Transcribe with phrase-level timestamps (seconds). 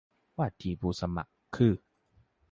[0.37, 1.73] ว่าที่ผู้สมัครคือ